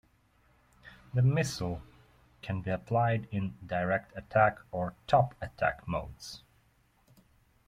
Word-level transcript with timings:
The 1.13 1.21
missile 1.21 1.83
can 2.41 2.61
be 2.63 2.71
applied 2.71 3.27
in 3.31 3.55
direct 3.63 4.17
attack 4.17 4.57
or 4.71 4.95
top-attack 5.05 5.87
modes. 5.87 6.41